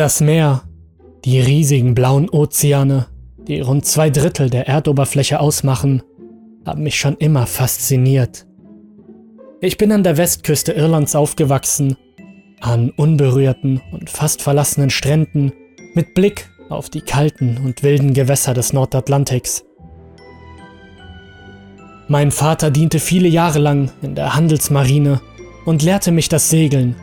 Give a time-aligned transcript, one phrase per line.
[0.00, 0.62] Das Meer,
[1.26, 3.08] die riesigen blauen Ozeane,
[3.46, 6.02] die rund zwei Drittel der Erdoberfläche ausmachen,
[6.64, 8.46] haben mich schon immer fasziniert.
[9.60, 11.98] Ich bin an der Westküste Irlands aufgewachsen,
[12.62, 15.52] an unberührten und fast verlassenen Stränden
[15.92, 19.66] mit Blick auf die kalten und wilden Gewässer des Nordatlantiks.
[22.08, 25.20] Mein Vater diente viele Jahre lang in der Handelsmarine
[25.66, 26.96] und lehrte mich das Segeln.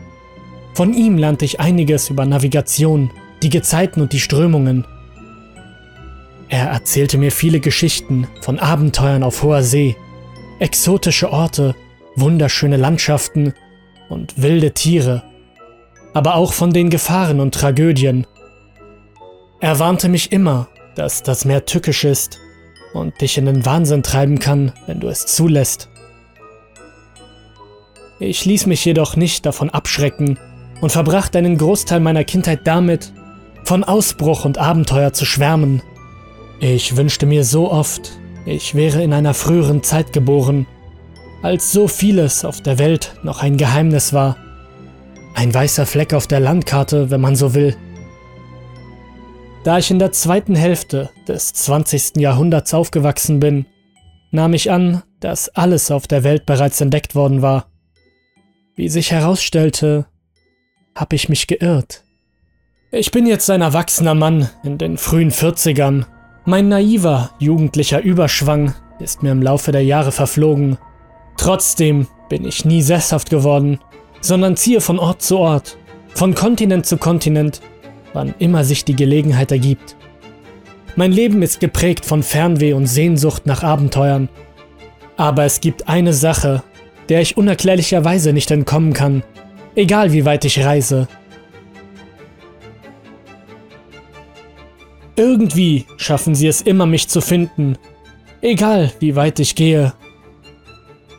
[0.78, 3.10] Von ihm lernte ich einiges über Navigation,
[3.42, 4.86] die Gezeiten und die Strömungen.
[6.48, 9.96] Er erzählte mir viele Geschichten von Abenteuern auf hoher See,
[10.60, 11.74] exotische Orte,
[12.14, 13.54] wunderschöne Landschaften
[14.08, 15.24] und wilde Tiere,
[16.14, 18.24] aber auch von den Gefahren und Tragödien.
[19.58, 22.38] Er warnte mich immer, dass das Meer tückisch ist
[22.92, 25.88] und dich in den Wahnsinn treiben kann, wenn du es zulässt.
[28.20, 30.38] Ich ließ mich jedoch nicht davon abschrecken
[30.80, 33.12] und verbrachte einen Großteil meiner Kindheit damit,
[33.64, 35.82] von Ausbruch und Abenteuer zu schwärmen.
[36.60, 38.12] Ich wünschte mir so oft,
[38.46, 40.66] ich wäre in einer früheren Zeit geboren,
[41.42, 44.36] als so vieles auf der Welt noch ein Geheimnis war.
[45.34, 47.76] Ein weißer Fleck auf der Landkarte, wenn man so will.
[49.64, 52.16] Da ich in der zweiten Hälfte des 20.
[52.16, 53.66] Jahrhunderts aufgewachsen bin,
[54.30, 57.66] nahm ich an, dass alles auf der Welt bereits entdeckt worden war.
[58.74, 60.06] Wie sich herausstellte,
[60.98, 62.02] habe ich mich geirrt.
[62.90, 66.06] Ich bin jetzt ein erwachsener Mann in den frühen 40ern.
[66.44, 70.76] Mein naiver, jugendlicher Überschwang ist mir im Laufe der Jahre verflogen.
[71.36, 73.78] Trotzdem bin ich nie sesshaft geworden,
[74.20, 75.78] sondern ziehe von Ort zu Ort,
[76.14, 77.60] von Kontinent zu Kontinent,
[78.12, 79.96] wann immer sich die Gelegenheit ergibt.
[80.96, 84.28] Mein Leben ist geprägt von Fernweh und Sehnsucht nach Abenteuern.
[85.16, 86.64] Aber es gibt eine Sache,
[87.08, 89.22] der ich unerklärlicherweise nicht entkommen kann,
[89.78, 91.06] egal wie weit ich reise.
[95.14, 97.78] Irgendwie schaffen sie es immer, mich zu finden,
[98.40, 99.92] egal wie weit ich gehe.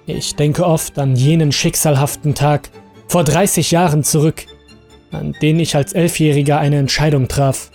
[0.08, 2.70] Ich denke oft an jenen schicksalhaften Tag
[3.08, 4.46] vor 30 Jahren zurück,
[5.12, 7.72] an den ich als Elfjähriger eine Entscheidung traf,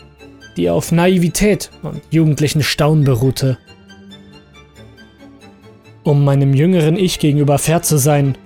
[0.57, 3.59] die auf Naivität und jugendlichen Staunen beruhte.
[6.03, 8.37] Um meinem jüngeren Ich gegenüber fair zu sein,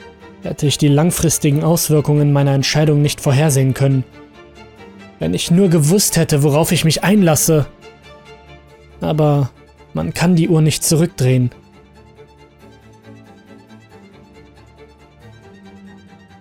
[0.42, 4.04] hätte ich die langfristigen Auswirkungen meiner Entscheidung nicht vorhersehen können.
[5.18, 7.66] Wenn ich nur gewusst hätte, worauf ich mich einlasse.
[9.00, 9.50] Aber
[9.94, 11.50] man kann die Uhr nicht zurückdrehen.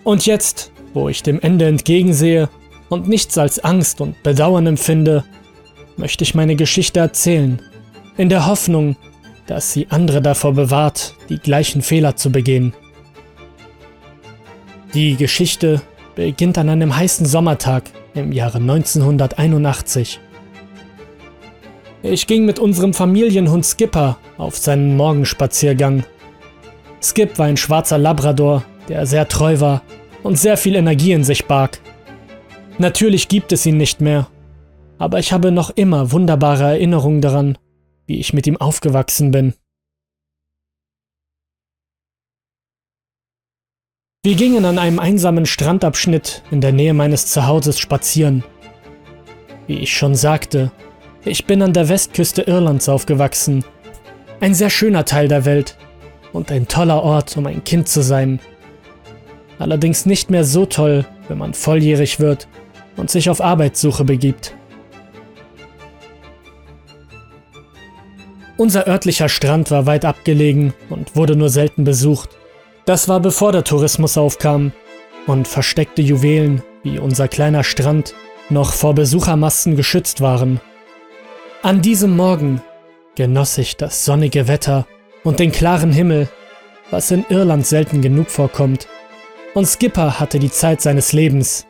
[0.04, 2.50] Und jetzt, wo ich dem Ende entgegensehe
[2.88, 5.26] und nichts als Angst und Bedauern empfinde,
[5.98, 7.62] möchte ich meine Geschichte erzählen,
[8.16, 8.96] in der Hoffnung,
[9.48, 12.74] dass sie andere davor bewahrt, die gleichen Fehler zu begehen.
[14.94, 15.82] Die Geschichte
[16.16, 17.84] beginnt an einem heißen Sommertag
[18.14, 20.20] im Jahre 1981.
[22.04, 26.04] Ich ging mit unserem Familienhund Skipper auf seinen Morgenspaziergang.
[27.02, 29.82] Skip war ein schwarzer Labrador, der sehr treu war
[30.24, 31.80] und sehr viel Energie in sich barg.
[32.78, 34.28] Natürlich gibt es ihn nicht mehr,
[34.98, 37.58] aber ich habe noch immer wunderbare Erinnerungen daran,
[38.06, 39.54] wie ich mit ihm aufgewachsen bin.
[44.24, 48.44] Wir gingen an einem einsamen Strandabschnitt in der Nähe meines Zuhauses spazieren.
[49.68, 50.72] Wie ich schon sagte,
[51.24, 53.64] ich bin an der Westküste Irlands aufgewachsen.
[54.42, 55.78] Ein sehr schöner Teil der Welt
[56.34, 58.40] und ein toller Ort, um ein Kind zu sein.
[59.60, 62.48] Allerdings nicht mehr so toll, wenn man volljährig wird
[62.98, 64.54] und sich auf Arbeitssuche begibt.
[68.58, 72.37] Unser örtlicher Strand war weit abgelegen und wurde nur selten besucht.
[72.88, 74.72] Das war bevor der Tourismus aufkam
[75.28, 78.16] und versteckte Juwelen wie unser kleiner Strand
[78.50, 80.62] noch vor Besuchermassen geschützt waren.
[81.62, 82.62] An diesem Morgen
[83.16, 84.88] genoss ich das sonnige Wetter
[85.26, 86.30] und den klaren Himmel,
[86.90, 88.88] was in Irland selten genug vorkommt,
[89.54, 91.68] und Skipper hatte die Zeit seines Lebens.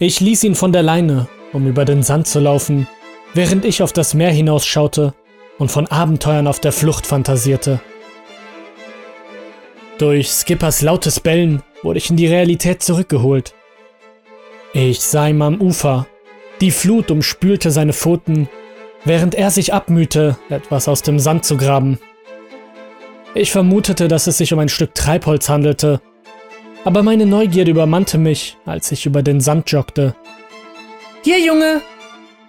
[0.00, 2.88] Ich ließ ihn von der Leine, um über den Sand zu laufen,
[3.34, 5.14] während ich auf das Meer hinausschaute
[5.58, 7.80] und von Abenteuern auf der Flucht fantasierte.
[9.98, 13.54] Durch Skippers lautes Bellen wurde ich in die Realität zurückgeholt.
[14.72, 16.06] Ich sah ihm am Ufer.
[16.60, 18.48] Die Flut umspülte seine Pfoten,
[19.04, 21.98] während er sich abmühte, etwas aus dem Sand zu graben.
[23.34, 26.00] Ich vermutete, dass es sich um ein Stück Treibholz handelte,
[26.84, 30.14] aber meine Neugierde übermannte mich, als ich über den Sand joggte.
[31.22, 31.80] Hier, Junge!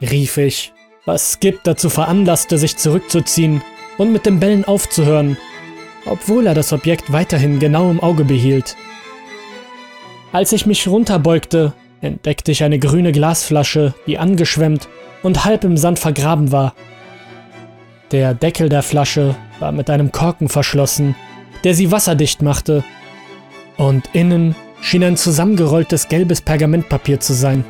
[0.01, 0.73] rief ich
[1.05, 3.61] was Skip dazu veranlasste, sich zurückzuziehen
[3.97, 5.37] und mit dem Bellen aufzuhören,
[6.05, 8.75] obwohl er das Objekt weiterhin genau im Auge behielt.
[10.31, 14.87] Als ich mich runterbeugte, entdeckte ich eine grüne Glasflasche, die angeschwemmt
[15.21, 16.73] und halb im Sand vergraben war.
[18.11, 21.15] Der Deckel der Flasche war mit einem Korken verschlossen,
[21.63, 22.83] der sie wasserdicht machte,
[23.77, 27.63] und innen schien ein zusammengerolltes gelbes Pergamentpapier zu sein.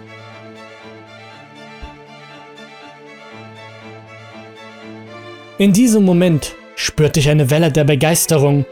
[5.57, 8.65] In diesem Moment spürte ich eine Welle der Begeisterung,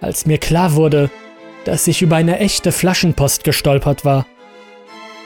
[0.00, 1.10] als mir klar wurde,
[1.64, 4.26] dass ich über eine echte Flaschenpost gestolpert war.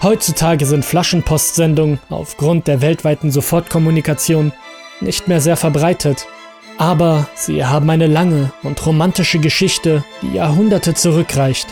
[0.03, 4.53] Heutzutage sind Flaschenpostsendungen aufgrund der weltweiten Sofortkommunikation
[5.01, 6.29] nicht mehr sehr verbreitet,
[6.77, 11.67] aber sie haben eine lange und romantische Geschichte, die Jahrhunderte zurückreicht.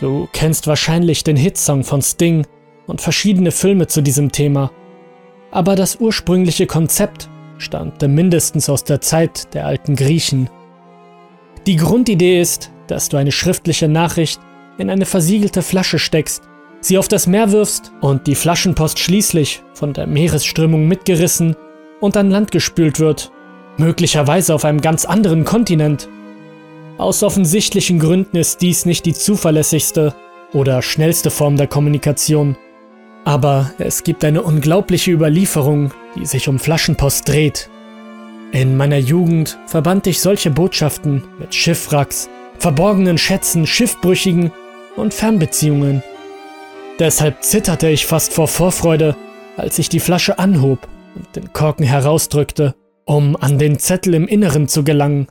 [0.00, 2.44] Du kennst wahrscheinlich den Hitsong von Sting
[2.88, 4.72] und verschiedene Filme zu diesem Thema,
[5.52, 7.28] aber das ursprüngliche Konzept
[7.62, 10.50] stammte mindestens aus der Zeit der alten Griechen.
[11.66, 14.40] Die Grundidee ist, dass du eine schriftliche Nachricht
[14.78, 16.42] in eine versiegelte Flasche steckst
[16.82, 21.56] sie auf das Meer wirfst und die Flaschenpost schließlich von der Meeresströmung mitgerissen
[22.00, 23.30] und an Land gespült wird,
[23.78, 26.08] möglicherweise auf einem ganz anderen Kontinent.
[26.98, 30.14] Aus offensichtlichen Gründen ist dies nicht die zuverlässigste
[30.52, 32.56] oder schnellste Form der Kommunikation.
[33.24, 37.68] Aber es gibt eine unglaubliche Überlieferung, die sich um Flaschenpost dreht.
[38.52, 42.28] In meiner Jugend verband ich solche Botschaften mit Schiffwracks,
[42.58, 44.52] verborgenen Schätzen, Schiffbrüchigen
[44.96, 46.02] und Fernbeziehungen.
[46.98, 49.16] Deshalb zitterte ich fast vor Vorfreude,
[49.56, 52.74] als ich die Flasche anhob und den Korken herausdrückte,
[53.04, 55.28] um an den Zettel im Inneren zu gelangen.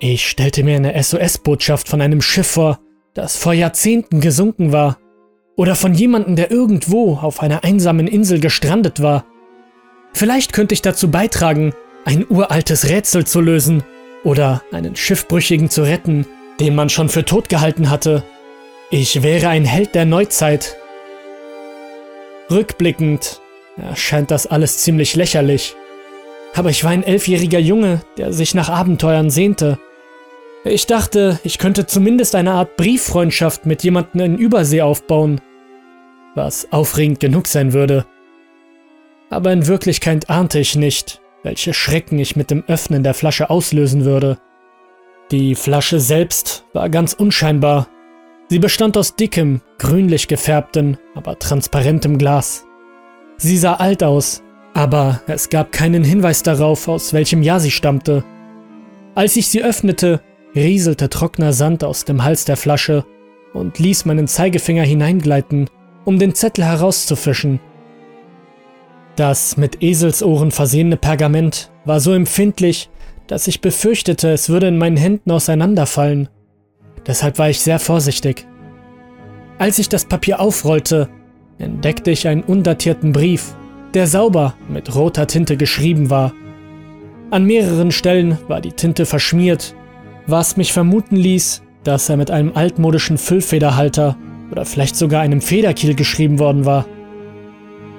[0.00, 2.80] Ich stellte mir eine SOS-Botschaft von einem Schiff vor,
[3.14, 4.98] das vor Jahrzehnten gesunken war,
[5.56, 9.24] oder von jemandem, der irgendwo auf einer einsamen Insel gestrandet war.
[10.12, 11.74] Vielleicht könnte ich dazu beitragen,
[12.04, 13.82] ein uraltes Rätsel zu lösen
[14.22, 16.26] oder einen Schiffbrüchigen zu retten,
[16.60, 18.22] den man schon für tot gehalten hatte.
[18.90, 20.76] Ich wäre ein Held der Neuzeit,
[22.50, 23.40] Rückblickend
[23.76, 25.74] erscheint das alles ziemlich lächerlich.
[26.54, 29.78] Aber ich war ein elfjähriger Junge, der sich nach Abenteuern sehnte.
[30.64, 35.40] Ich dachte, ich könnte zumindest eine Art Brieffreundschaft mit jemandem in Übersee aufbauen,
[36.36, 38.06] was aufregend genug sein würde.
[39.30, 44.04] Aber in Wirklichkeit ahnte ich nicht, welche Schrecken ich mit dem Öffnen der Flasche auslösen
[44.04, 44.38] würde.
[45.32, 47.88] Die Flasche selbst war ganz unscheinbar
[48.48, 52.64] Sie bestand aus dickem, grünlich gefärbtem, aber transparentem Glas.
[53.38, 54.42] Sie sah alt aus,
[54.72, 58.22] aber es gab keinen Hinweis darauf, aus welchem Jahr sie stammte.
[59.16, 60.20] Als ich sie öffnete,
[60.54, 63.04] rieselte trockener Sand aus dem Hals der Flasche
[63.52, 65.68] und ließ meinen Zeigefinger hineingleiten,
[66.06, 67.60] um den Zettel herauszufischen.
[69.16, 72.88] Das mit Eselsohren versehene Pergament war so empfindlich,
[73.26, 76.28] dass ich befürchtete, es würde in meinen Händen auseinanderfallen.
[77.06, 78.46] Deshalb war ich sehr vorsichtig.
[79.58, 81.08] Als ich das Papier aufrollte,
[81.58, 83.56] entdeckte ich einen undatierten Brief,
[83.94, 86.32] der sauber mit roter Tinte geschrieben war.
[87.30, 89.74] An mehreren Stellen war die Tinte verschmiert,
[90.26, 94.16] was mich vermuten ließ, dass er mit einem altmodischen Füllfederhalter
[94.56, 96.86] oder vielleicht sogar einem Federkiel geschrieben worden war.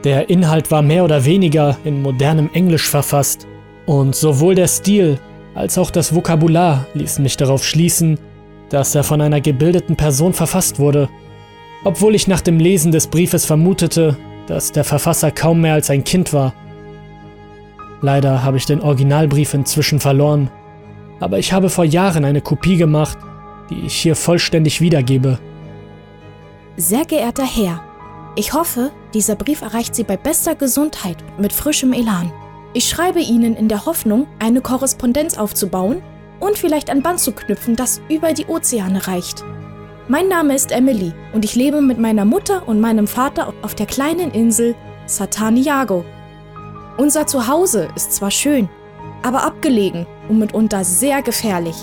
[0.03, 3.47] Der Inhalt war mehr oder weniger in modernem Englisch verfasst
[3.85, 5.19] und sowohl der Stil
[5.53, 8.17] als auch das Vokabular ließen mich darauf schließen,
[8.69, 11.09] dass er von einer gebildeten Person verfasst wurde,
[11.83, 14.17] obwohl ich nach dem Lesen des Briefes vermutete,
[14.47, 16.55] dass der Verfasser kaum mehr als ein Kind war.
[18.01, 20.49] Leider habe ich den Originalbrief inzwischen verloren,
[21.19, 23.19] aber ich habe vor Jahren eine Kopie gemacht,
[23.69, 25.37] die ich hier vollständig wiedergebe.
[26.79, 27.83] Sehr geehrter Herr,
[28.35, 32.31] ich hoffe, dieser Brief erreicht Sie bei bester Gesundheit mit frischem Elan.
[32.73, 36.03] Ich schreibe Ihnen in der Hoffnung, eine Korrespondenz aufzubauen
[36.39, 39.43] und vielleicht ein Band zu knüpfen, das über die Ozeane reicht.
[40.07, 43.87] Mein Name ist Emily und ich lebe mit meiner Mutter und meinem Vater auf der
[43.87, 44.75] kleinen Insel
[45.07, 46.05] Sataniago.
[46.97, 48.69] Unser Zuhause ist zwar schön,
[49.23, 51.77] aber abgelegen und mitunter sehr gefährlich.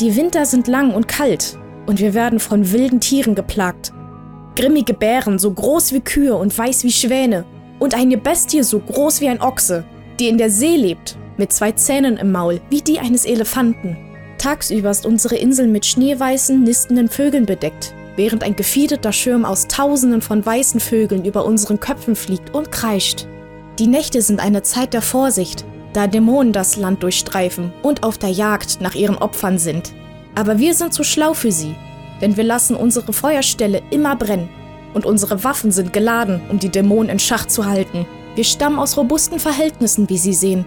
[0.00, 3.92] Die Winter sind lang und kalt und wir werden von wilden Tieren geplagt.
[4.58, 7.44] Grimmige Bären, so groß wie Kühe und weiß wie Schwäne.
[7.78, 9.84] Und eine Bestie so groß wie ein Ochse,
[10.18, 13.96] die in der See lebt mit zwei Zähnen im Maul, wie die eines Elefanten.
[14.36, 20.22] Tagsüber ist unsere Insel mit schneeweißen, nistenden Vögeln bedeckt, während ein gefiederter Schirm aus Tausenden
[20.22, 23.28] von weißen Vögeln über unseren Köpfen fliegt und kreischt.
[23.78, 28.30] Die Nächte sind eine Zeit der Vorsicht, da Dämonen das Land durchstreifen und auf der
[28.30, 29.92] Jagd nach ihren Opfern sind.
[30.34, 31.76] Aber wir sind zu schlau für sie,
[32.20, 34.48] denn wir lassen unsere Feuerstelle immer brennen
[34.94, 38.06] und unsere Waffen sind geladen, um die Dämonen in Schach zu halten.
[38.34, 40.64] Wir stammen aus robusten Verhältnissen, wie Sie sehen,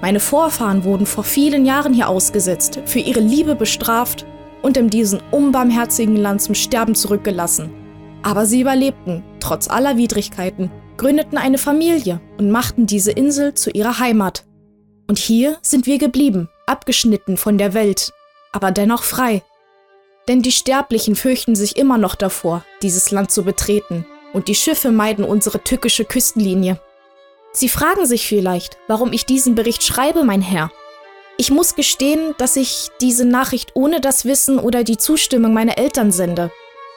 [0.00, 4.24] meine Vorfahren wurden vor vielen Jahren hier ausgesetzt, für ihre Liebe bestraft
[4.62, 7.70] und in diesem unbarmherzigen Land zum Sterben zurückgelassen.
[8.22, 13.98] Aber sie überlebten, trotz aller Widrigkeiten, gründeten eine Familie und machten diese Insel zu ihrer
[13.98, 14.44] Heimat.
[15.06, 18.12] Und hier sind wir geblieben, abgeschnitten von der Welt,
[18.52, 19.42] aber dennoch frei.
[20.30, 24.92] Denn die Sterblichen fürchten sich immer noch davor, dieses Land zu betreten, und die Schiffe
[24.92, 26.80] meiden unsere tückische Küstenlinie.
[27.52, 30.70] Sie fragen sich vielleicht, warum ich diesen Bericht schreibe, mein Herr.
[31.36, 36.12] Ich muss gestehen, dass ich diese Nachricht ohne das Wissen oder die Zustimmung meiner Eltern
[36.12, 36.52] sende.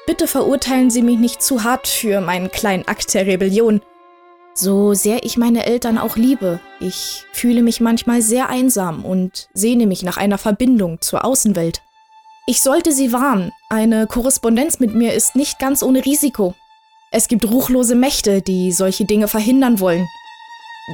[0.06, 3.82] Bitte verurteilen Sie mich nicht zu hart für meinen kleinen Akt der Rebellion.
[4.54, 9.88] So sehr ich meine Eltern auch liebe, ich fühle mich manchmal sehr einsam und sehne
[9.88, 11.82] mich nach einer Verbindung zur Außenwelt.
[12.46, 16.56] Ich sollte Sie warnen, eine Korrespondenz mit mir ist nicht ganz ohne Risiko.
[17.10, 20.06] Es gibt ruchlose Mächte, die solche Dinge verhindern wollen.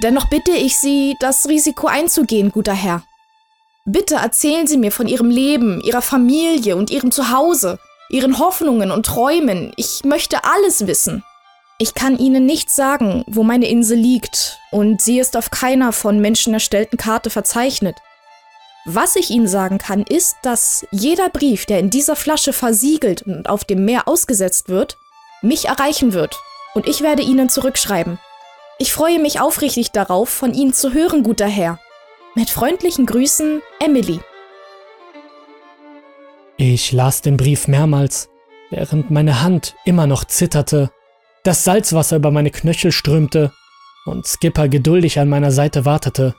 [0.03, 3.01] Dennoch bitte ich Sie, das Risiko einzugehen, guter Herr.
[3.85, 7.79] Bitte erzählen Sie mir von Ihrem Leben, Ihrer Familie und Ihrem Zuhause,
[8.11, 9.71] Ihren Hoffnungen und Träumen.
[9.75, 11.23] Ich möchte alles wissen.
[11.79, 16.19] Ich kann Ihnen nicht sagen, wo meine Insel liegt, und sie ist auf keiner von
[16.19, 17.95] Menschen erstellten Karte verzeichnet.
[18.85, 23.49] Was ich Ihnen sagen kann, ist, dass jeder Brief, der in dieser Flasche versiegelt und
[23.49, 24.97] auf dem Meer ausgesetzt wird,
[25.41, 26.39] mich erreichen wird,
[26.73, 28.19] und ich werde Ihnen zurückschreiben.
[28.77, 31.79] Ich freue mich aufrichtig darauf, von Ihnen zu hören, guter Herr.
[32.35, 34.21] Mit freundlichen Grüßen, Emily.
[36.55, 38.29] Ich las den Brief mehrmals,
[38.69, 40.91] während meine Hand immer noch zitterte,
[41.43, 43.51] das Salzwasser über meine Knöchel strömte
[44.05, 46.35] und Skipper geduldig an meiner Seite wartete.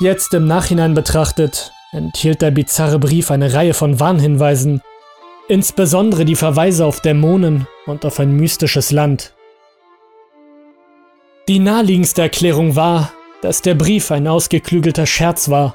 [0.00, 4.80] Jetzt im Nachhinein betrachtet, enthielt der bizarre Brief eine Reihe von Warnhinweisen,
[5.48, 9.34] insbesondere die Verweise auf Dämonen und auf ein mystisches Land,
[11.48, 15.74] die naheliegendste Erklärung war, dass der Brief ein ausgeklügelter Scherz war.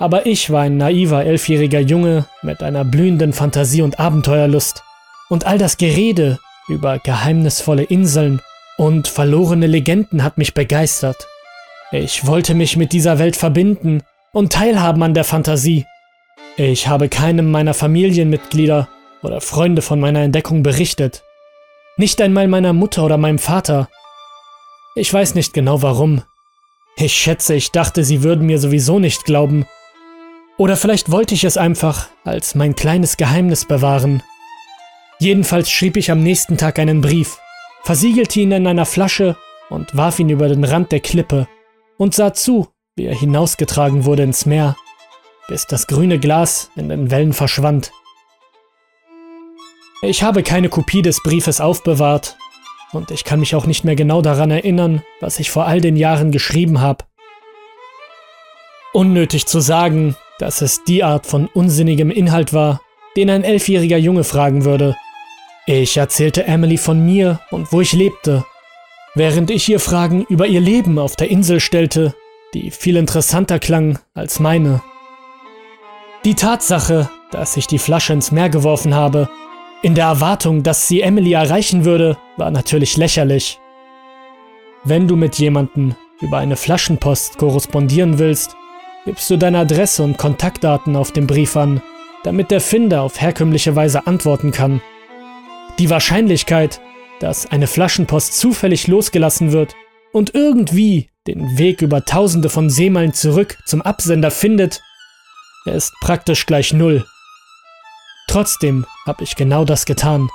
[0.00, 4.82] Aber ich war ein naiver elfjähriger Junge mit einer blühenden Fantasie und Abenteuerlust.
[5.28, 8.42] Und all das Gerede über geheimnisvolle Inseln
[8.78, 11.28] und verlorene Legenden hat mich begeistert.
[11.92, 15.86] Ich wollte mich mit dieser Welt verbinden und teilhaben an der Fantasie.
[16.56, 18.88] Ich habe keinem meiner Familienmitglieder
[19.22, 21.24] oder Freunde von meiner Entdeckung berichtet.
[21.96, 23.88] Nicht einmal meiner Mutter oder meinem Vater,
[24.96, 26.22] ich weiß nicht genau warum.
[26.96, 29.64] Ich schätze, ich dachte, sie würden mir sowieso nicht glauben.
[30.58, 34.22] Oder vielleicht wollte ich es einfach als mein kleines Geheimnis bewahren.
[35.20, 37.38] Jedenfalls schrieb ich am nächsten Tag einen Brief,
[37.82, 39.36] versiegelte ihn in einer Flasche
[39.68, 41.46] und warf ihn über den Rand der Klippe
[42.00, 44.74] und sah zu, wie er hinausgetragen wurde ins Meer,
[45.48, 47.92] bis das grüne Glas in den Wellen verschwand.
[50.00, 52.38] Ich habe keine Kopie des Briefes aufbewahrt
[52.92, 55.94] und ich kann mich auch nicht mehr genau daran erinnern, was ich vor all den
[55.94, 57.04] Jahren geschrieben habe.
[58.94, 62.80] Unnötig zu sagen, dass es die Art von unsinnigem Inhalt war,
[63.14, 64.96] den ein elfjähriger Junge fragen würde.
[65.66, 68.46] Ich erzählte Emily von mir und wo ich lebte,
[69.14, 72.14] während ich ihr Fragen über ihr Leben auf der Insel stellte,
[72.54, 74.82] die viel interessanter klang als meine.
[76.24, 79.28] Die Tatsache, dass ich die Flasche ins Meer geworfen habe,
[79.82, 83.58] in der Erwartung, dass sie Emily erreichen würde, war natürlich lächerlich.
[84.84, 88.56] Wenn du mit jemandem über eine Flaschenpost korrespondieren willst,
[89.06, 91.80] gibst du deine Adresse und Kontaktdaten auf dem Brief an,
[92.24, 94.82] damit der Finder auf herkömmliche Weise antworten kann.
[95.78, 96.80] Die Wahrscheinlichkeit,
[97.20, 99.76] dass eine Flaschenpost zufällig losgelassen wird
[100.12, 104.82] und irgendwie den Weg über tausende von Seemeilen zurück zum Absender findet,
[105.66, 107.06] ist praktisch gleich null.
[108.26, 110.28] Trotzdem habe ich genau das getan.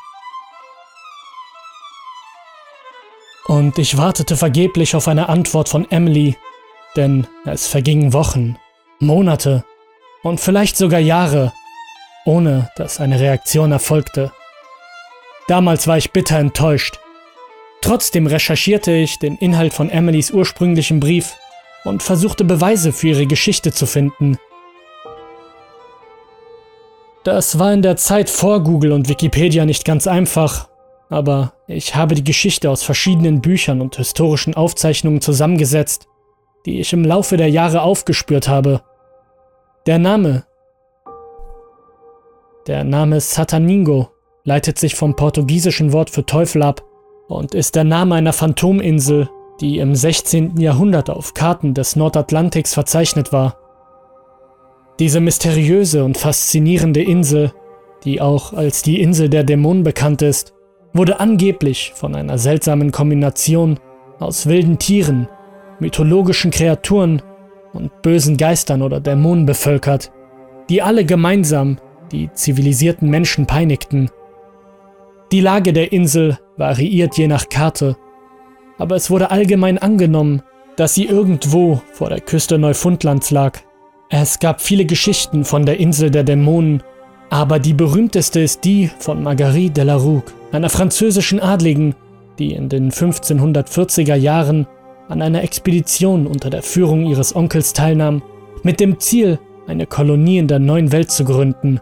[3.47, 6.35] Und ich wartete vergeblich auf eine Antwort von Emily,
[6.95, 8.57] denn es vergingen Wochen,
[8.99, 9.63] Monate
[10.23, 11.53] und vielleicht sogar Jahre,
[12.25, 14.31] ohne dass eine Reaktion erfolgte.
[15.47, 16.99] Damals war ich bitter enttäuscht.
[17.81, 21.35] Trotzdem recherchierte ich den Inhalt von Emilys ursprünglichen Brief
[21.83, 24.39] und versuchte Beweise für ihre Geschichte zu finden.
[27.23, 30.67] Das war in der Zeit vor Google und Wikipedia nicht ganz einfach,
[31.09, 36.07] aber ich habe die Geschichte aus verschiedenen Büchern und historischen Aufzeichnungen zusammengesetzt,
[36.65, 38.81] die ich im Laufe der Jahre aufgespürt habe.
[39.85, 40.45] Der Name.
[42.65, 44.09] Der Name Sataningo
[44.45, 46.83] leitet sich vom portugiesischen Wort für Teufel ab
[47.27, 50.57] und ist der Name einer Phantominsel, die im 16.
[50.57, 53.57] Jahrhundert auf Karten des Nordatlantiks verzeichnet war.
[54.99, 57.51] Diese mysteriöse und faszinierende Insel,
[58.03, 60.53] die auch als die Insel der Dämonen bekannt ist,
[60.93, 63.79] wurde angeblich von einer seltsamen Kombination
[64.19, 65.27] aus wilden Tieren,
[65.79, 67.21] mythologischen Kreaturen
[67.73, 70.11] und bösen Geistern oder Dämonen bevölkert,
[70.69, 71.77] die alle gemeinsam
[72.11, 74.09] die zivilisierten Menschen peinigten.
[75.35, 77.97] Die Lage der Insel variiert je nach Karte,
[78.77, 80.41] aber es wurde allgemein angenommen,
[80.77, 83.59] dass sie irgendwo vor der Küste Neufundlands lag.
[84.09, 86.83] Es gab viele Geschichten von der Insel der Dämonen,
[87.29, 91.95] aber die berühmteste ist die von Marguerite de la Rouque, einer französischen Adligen,
[92.39, 94.67] die in den 1540er Jahren
[95.09, 98.23] an einer Expedition unter der Führung ihres Onkels teilnahm,
[98.63, 99.37] mit dem Ziel,
[99.67, 101.81] eine Kolonie in der neuen Welt zu gründen.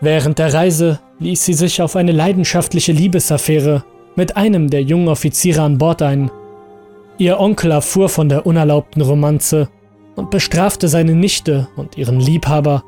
[0.00, 3.84] Während der Reise ließ sie sich auf eine leidenschaftliche Liebesaffäre
[4.16, 6.30] mit einem der jungen Offiziere an Bord ein.
[7.18, 9.68] Ihr Onkel erfuhr von der unerlaubten Romanze
[10.16, 12.82] und bestrafte seine Nichte und ihren Liebhaber,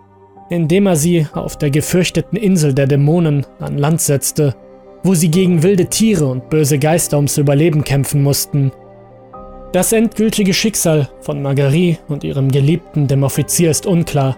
[0.50, 4.54] indem er sie auf der gefürchteten Insel der Dämonen an Land setzte,
[5.02, 8.72] wo sie gegen wilde Tiere und böse Geister ums Überleben kämpfen mussten.
[9.72, 14.36] Das endgültige Schicksal von Marguerite und ihrem Geliebten, dem Offizier, ist unklar.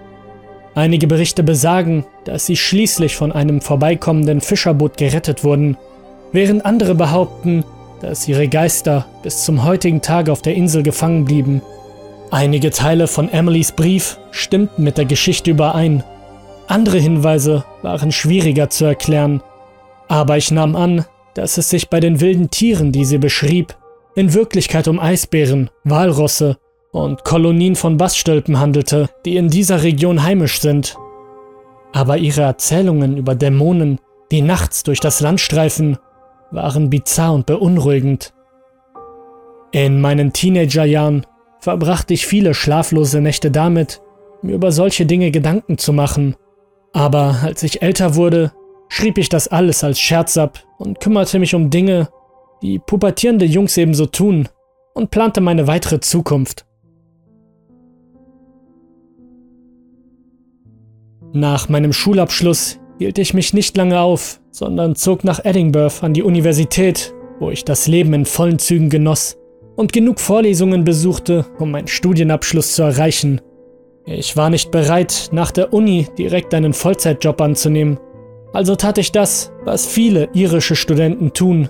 [0.74, 5.76] Einige Berichte besagen, dass sie schließlich von einem vorbeikommenden Fischerboot gerettet wurden,
[6.32, 7.64] während andere behaupten,
[8.00, 11.62] dass ihre Geister bis zum heutigen Tag auf der Insel gefangen blieben.
[12.30, 16.02] Einige Teile von Emilys Brief stimmten mit der Geschichte überein,
[16.66, 19.42] andere Hinweise waren schwieriger zu erklären,
[20.08, 21.04] aber ich nahm an,
[21.34, 23.76] dass es sich bei den wilden Tieren, die sie beschrieb,
[24.14, 26.56] in Wirklichkeit um Eisbären, Walrosse
[26.94, 30.96] und Kolonien von Bassstölpen handelte, die in dieser Region heimisch sind.
[31.92, 33.98] Aber ihre Erzählungen über Dämonen,
[34.30, 35.98] die nachts durch das Land streifen,
[36.52, 38.32] waren bizarr und beunruhigend.
[39.72, 41.26] In meinen Teenagerjahren
[41.58, 44.00] verbrachte ich viele schlaflose Nächte damit,
[44.42, 46.36] mir über solche Dinge Gedanken zu machen.
[46.92, 48.52] Aber als ich älter wurde,
[48.88, 52.08] schrieb ich das alles als Scherz ab und kümmerte mich um Dinge,
[52.62, 54.48] die pubertierende Jungs ebenso tun,
[54.94, 56.64] und plante meine weitere Zukunft.
[61.36, 66.22] Nach meinem Schulabschluss hielt ich mich nicht lange auf, sondern zog nach Edinburgh an die
[66.22, 69.36] Universität, wo ich das Leben in vollen Zügen genoss
[69.74, 73.40] und genug Vorlesungen besuchte, um meinen Studienabschluss zu erreichen.
[74.06, 77.98] Ich war nicht bereit, nach der Uni direkt einen Vollzeitjob anzunehmen,
[78.52, 81.68] also tat ich das, was viele irische Studenten tun,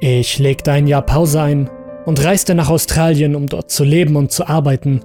[0.00, 1.70] ich legte ein Jahr Pause ein
[2.04, 5.04] und reiste nach Australien, um dort zu leben und zu arbeiten.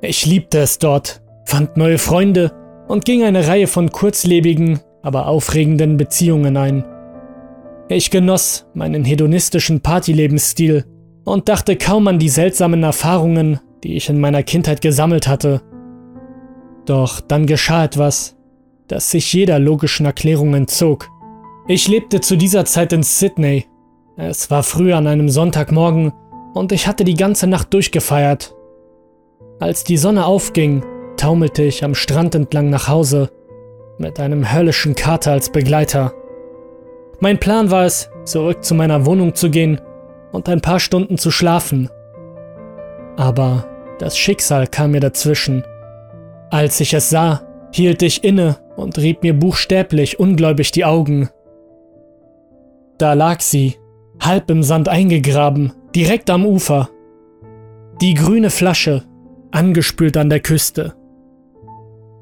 [0.00, 2.52] Ich liebte es dort, fand neue Freunde
[2.88, 6.84] und ging eine Reihe von kurzlebigen, aber aufregenden Beziehungen ein.
[7.88, 10.84] Ich genoss meinen hedonistischen Partylebensstil
[11.24, 15.62] und dachte kaum an die seltsamen Erfahrungen, die ich in meiner Kindheit gesammelt hatte.
[16.84, 18.36] Doch dann geschah etwas,
[18.86, 21.08] das sich jeder logischen Erklärung entzog.
[21.66, 23.64] Ich lebte zu dieser Zeit in Sydney.
[24.18, 26.12] Es war früh an einem Sonntagmorgen
[26.52, 28.54] und ich hatte die ganze Nacht durchgefeiert.
[29.60, 30.82] Als die Sonne aufging,
[31.18, 33.30] taumelte ich am Strand entlang nach Hause,
[33.98, 36.12] mit einem höllischen Kater als Begleiter.
[37.20, 39.80] Mein Plan war es, zurück zu meiner Wohnung zu gehen
[40.32, 41.90] und ein paar Stunden zu schlafen.
[43.16, 43.66] Aber
[43.98, 45.64] das Schicksal kam mir dazwischen.
[46.50, 51.28] Als ich es sah, hielt ich inne und rieb mir buchstäblich ungläubig die Augen.
[52.96, 53.76] Da lag sie,
[54.20, 56.88] halb im Sand eingegraben, direkt am Ufer.
[58.00, 59.02] Die grüne Flasche,
[59.50, 60.94] angespült an der Küste.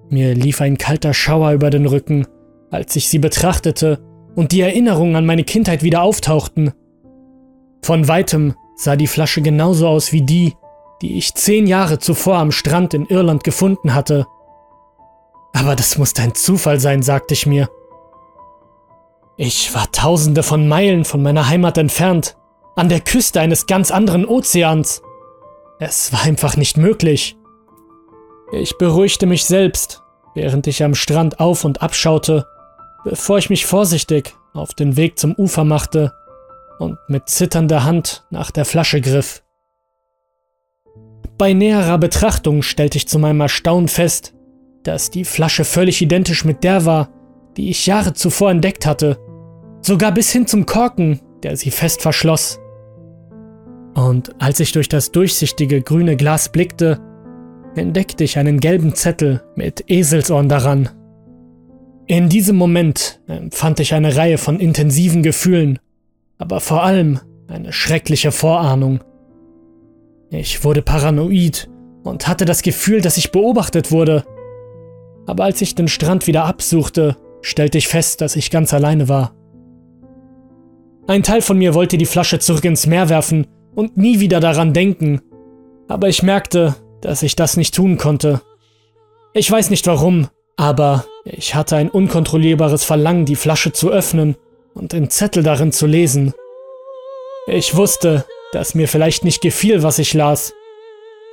[0.08, 2.26] Mir lief ein kalter Schauer über den Rücken,
[2.70, 3.98] als ich sie betrachtete
[4.34, 6.72] und die Erinnerungen an meine Kindheit wieder auftauchten.
[7.82, 10.54] Von weitem sah die Flasche genauso aus wie die,
[11.02, 14.26] die ich zehn Jahre zuvor am Strand in Irland gefunden hatte.
[15.52, 17.68] Aber das musste ein Zufall sein, sagte ich mir.
[19.38, 22.36] Ich war tausende von Meilen von meiner Heimat entfernt,
[22.74, 25.02] an der Küste eines ganz anderen Ozeans.
[25.78, 27.36] Es war einfach nicht möglich.
[28.52, 30.02] Ich beruhigte mich selbst,
[30.34, 32.46] während ich am Strand auf und abschaute,
[33.04, 36.12] bevor ich mich vorsichtig auf den Weg zum Ufer machte
[36.78, 39.42] und mit zitternder Hand nach der Flasche griff.
[41.38, 44.34] Bei näherer Betrachtung stellte ich zu meinem Erstaunen fest,
[44.84, 47.10] dass die Flasche völlig identisch mit der war,
[47.56, 49.18] die ich Jahre zuvor entdeckt hatte
[49.86, 52.58] sogar bis hin zum Korken, der sie fest verschloss.
[53.94, 57.00] Und als ich durch das durchsichtige grüne Glas blickte,
[57.76, 60.88] entdeckte ich einen gelben Zettel mit Eselsohren daran.
[62.06, 65.78] In diesem Moment empfand ich eine Reihe von intensiven Gefühlen,
[66.38, 69.00] aber vor allem eine schreckliche Vorahnung.
[70.30, 71.68] Ich wurde paranoid
[72.04, 74.24] und hatte das Gefühl, dass ich beobachtet wurde.
[75.26, 79.34] Aber als ich den Strand wieder absuchte, stellte ich fest, dass ich ganz alleine war.
[81.08, 84.72] Ein Teil von mir wollte die Flasche zurück ins Meer werfen und nie wieder daran
[84.72, 85.20] denken.
[85.88, 88.40] Aber ich merkte, dass ich das nicht tun konnte.
[89.32, 94.36] Ich weiß nicht warum, Aber ich hatte ein unkontrollierbares Verlangen, die Flasche zu öffnen
[94.74, 96.32] und den Zettel darin zu lesen.
[97.46, 100.54] Ich wusste, dass mir vielleicht nicht gefiel, was ich las,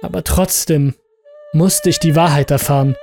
[0.02, 0.96] aber trotzdem
[1.54, 2.96] musste ich die Wahrheit erfahren.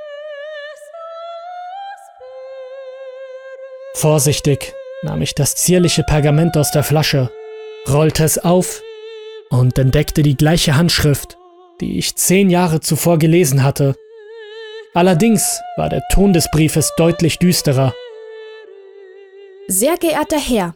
[3.94, 7.30] Vorsichtig nahm ich das zierliche Pergament aus der Flasche,
[7.88, 8.82] rollte es auf
[9.48, 11.36] und entdeckte die gleiche Handschrift,
[11.80, 13.94] die ich zehn Jahre zuvor gelesen hatte.
[14.94, 17.94] Allerdings war der Ton des Briefes deutlich düsterer.
[19.68, 20.74] Sehr geehrter Herr,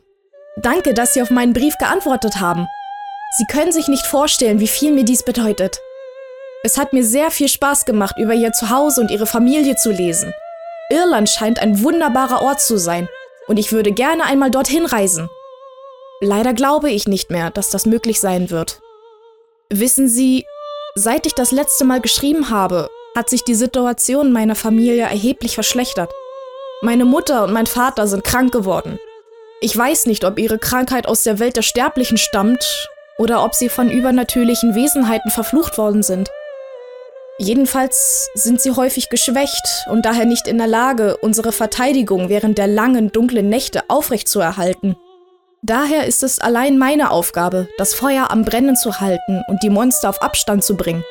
[0.56, 2.66] danke, dass Sie auf meinen Brief geantwortet haben.
[3.36, 5.80] Sie können sich nicht vorstellen, wie viel mir dies bedeutet.
[6.62, 10.32] Es hat mir sehr viel Spaß gemacht, über Ihr Zuhause und Ihre Familie zu lesen.
[10.90, 13.08] Irland scheint ein wunderbarer Ort zu sein
[13.48, 15.28] und ich würde gerne einmal dorthin reisen.
[16.20, 18.80] Leider glaube ich nicht mehr, dass das möglich sein wird.
[19.70, 20.46] Wissen Sie,
[20.94, 26.12] seit ich das letzte Mal geschrieben habe, hat sich die Situation meiner Familie erheblich verschlechtert.
[26.82, 28.98] Meine Mutter und mein Vater sind krank geworden.
[29.60, 33.68] Ich weiß nicht, ob ihre Krankheit aus der Welt der Sterblichen stammt oder ob sie
[33.68, 36.30] von übernatürlichen Wesenheiten verflucht worden sind.
[37.38, 42.68] Jedenfalls sind sie häufig geschwächt und daher nicht in der Lage, unsere Verteidigung während der
[42.68, 44.96] langen, dunklen Nächte aufrechtzuerhalten.
[45.66, 50.10] Daher ist es allein meine Aufgabe, das Feuer am Brennen zu halten und die Monster
[50.10, 51.02] auf Abstand zu bringen.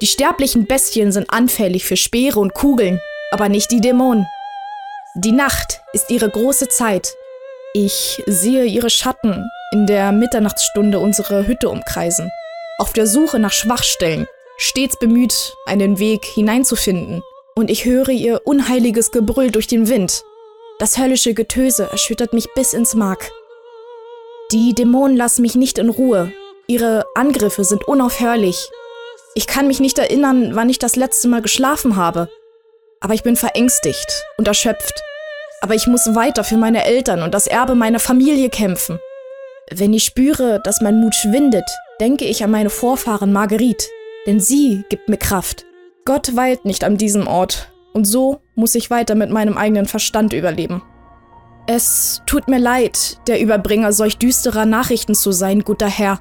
[0.00, 2.98] Die sterblichen Bestien sind anfällig für Speere und Kugeln,
[3.30, 4.26] aber nicht die Dämonen.
[5.16, 7.14] Die Nacht ist ihre große Zeit.
[7.74, 12.30] Ich sehe ihre Schatten in der Mitternachtsstunde unsere Hütte umkreisen,
[12.78, 17.22] auf der Suche nach Schwachstellen, stets bemüht, einen Weg hineinzufinden.
[17.54, 20.22] Und ich höre ihr unheiliges Gebrüll durch den Wind.
[20.78, 23.30] Das höllische Getöse erschüttert mich bis ins Mark.
[24.54, 26.32] Die Dämonen lassen mich nicht in Ruhe.
[26.68, 28.70] Ihre Angriffe sind unaufhörlich.
[29.34, 32.28] Ich kann mich nicht erinnern, wann ich das letzte Mal geschlafen habe.
[33.00, 35.02] Aber ich bin verängstigt und erschöpft.
[35.60, 39.00] Aber ich muss weiter für meine Eltern und das Erbe meiner Familie kämpfen.
[39.72, 41.68] Wenn ich spüre, dass mein Mut schwindet,
[42.00, 43.88] denke ich an meine Vorfahren Marguerite,
[44.24, 45.66] denn sie gibt mir Kraft.
[46.04, 50.32] Gott weilt nicht an diesem Ort, und so muss ich weiter mit meinem eigenen Verstand
[50.32, 50.80] überleben.
[51.66, 56.20] Es tut mir leid, der Überbringer solch düsterer Nachrichten zu sein, guter Herr.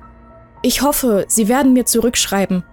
[0.61, 2.63] Ich hoffe, Sie werden mir zurückschreiben.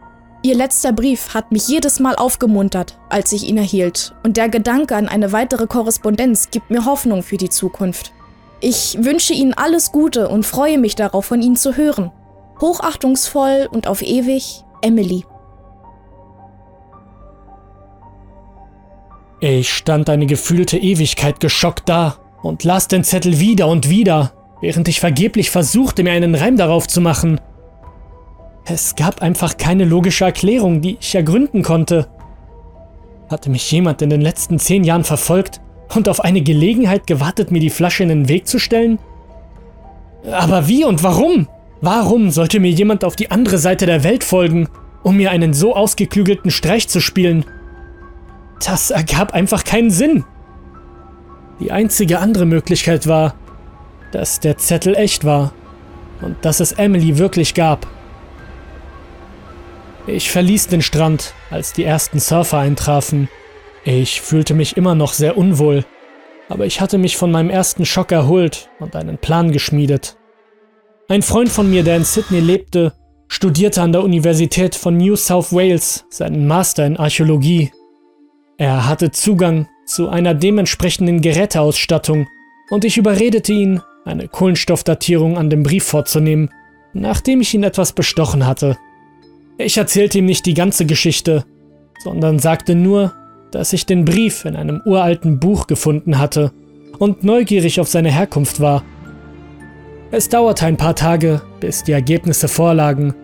[0.42, 4.94] Ihr letzter Brief hat mich jedes Mal aufgemuntert, als ich ihn erhielt, und der Gedanke
[4.94, 8.12] an eine weitere Korrespondenz gibt mir Hoffnung für die Zukunft.
[8.61, 12.12] Ich wünsche Ihnen alles Gute und freue mich darauf, von Ihnen zu hören.
[12.61, 15.24] Hochachtungsvoll und auf ewig, Emily.
[19.40, 24.88] Ich stand eine gefühlte Ewigkeit geschockt da und las den Zettel wieder und wieder, während
[24.88, 27.40] ich vergeblich versuchte, mir einen Reim darauf zu machen.
[28.64, 32.09] Es gab einfach keine logische Erklärung, die ich ergründen konnte.
[33.29, 35.61] Hatte mich jemand in den letzten zehn Jahren verfolgt
[35.94, 38.98] und auf eine Gelegenheit gewartet, mir die Flasche in den Weg zu stellen?
[40.31, 41.48] Aber wie und warum?
[41.81, 44.68] Warum sollte mir jemand auf die andere Seite der Welt folgen,
[45.03, 47.44] um mir einen so ausgeklügelten Streich zu spielen?
[48.64, 50.24] Das ergab einfach keinen Sinn.
[51.61, 53.35] Die einzige andere Möglichkeit war,
[54.12, 55.53] dass der Zettel echt war
[56.23, 57.87] und dass es Emily wirklich gab.
[60.07, 63.29] Ich verließ den Strand, als die ersten Surfer eintrafen.
[63.85, 65.85] Ich fühlte mich immer noch sehr unwohl,
[66.49, 70.16] aber ich hatte mich von meinem ersten Schock erholt und einen Plan geschmiedet.
[71.09, 72.92] Ein Freund von mir, der in Sydney lebte,
[73.29, 77.70] studierte an der Universität von New South Wales seinen Master in Archäologie.
[78.57, 82.29] Er hatte Zugang zu einer dementsprechenden Geräteausstattung
[82.70, 86.50] und ich überredete ihn, eine Kohlenstoffdatierung an dem Brief vorzunehmen,
[86.92, 88.79] nachdem ich ihn etwas bestochen hatte.
[89.59, 91.44] Ich erzählte ihm nicht die ganze Geschichte,
[92.03, 93.12] sondern sagte nur,
[93.50, 96.53] dass ich den Brief in einem uralten Buch gefunden hatte
[96.98, 98.83] und neugierig auf seine Herkunft war
[100.12, 103.14] es dauerte ein paar Tage, bis die Ergebnisse vorlagen.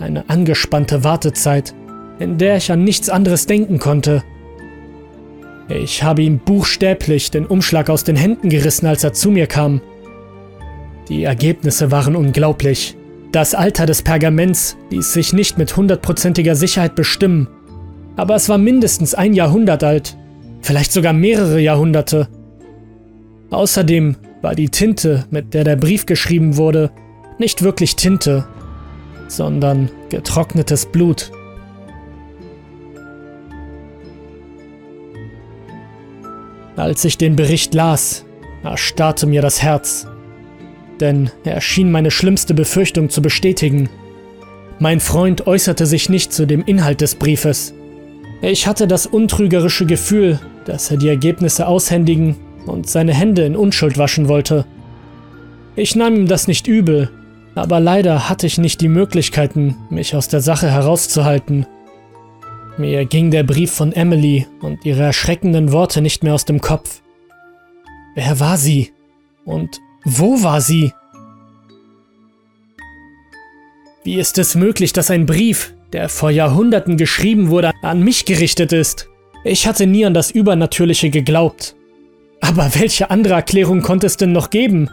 [0.00, 1.74] Eine angespannte Wartezeit,
[2.18, 4.22] in der ich an nichts anderes denken konnte.
[5.68, 9.80] Ich habe ihm buchstäblich den Umschlag aus den Händen gerissen, als er zu mir kam.
[11.08, 12.96] Die Ergebnisse waren unglaublich.
[13.32, 17.48] Das Alter des Pergaments ließ sich nicht mit hundertprozentiger Sicherheit bestimmen,
[18.16, 20.16] aber es war mindestens ein Jahrhundert alt,
[20.60, 22.28] vielleicht sogar mehrere Jahrhunderte.
[23.50, 26.90] Außerdem war die Tinte, mit der der Brief geschrieben wurde,
[27.38, 28.46] nicht wirklich Tinte,
[29.26, 31.32] sondern getrocknetes Blut.
[36.76, 38.24] Als ich den Bericht las,
[38.64, 40.06] erstarrte mir das Herz,
[41.00, 43.88] denn er schien meine schlimmste Befürchtung zu bestätigen.
[44.80, 47.74] Mein Freund äußerte sich nicht zu dem Inhalt des Briefes.
[48.42, 53.96] Ich hatte das untrügerische Gefühl, dass er die Ergebnisse aushändigen und seine Hände in Unschuld
[53.96, 54.66] waschen wollte.
[55.76, 57.10] Ich nahm ihm das nicht übel,
[57.54, 61.66] aber leider hatte ich nicht die Möglichkeiten, mich aus der Sache herauszuhalten.
[62.76, 67.02] Mir ging der Brief von Emily und ihre erschreckenden Worte nicht mehr aus dem Kopf.
[68.16, 68.92] Wer war sie?
[69.44, 70.92] Und wo war sie?
[74.02, 78.72] Wie ist es möglich, dass ein Brief, der vor Jahrhunderten geschrieben wurde, an mich gerichtet
[78.72, 79.08] ist?
[79.44, 81.76] Ich hatte nie an das Übernatürliche geglaubt.
[82.40, 84.90] Aber welche andere Erklärung konnte es denn noch geben?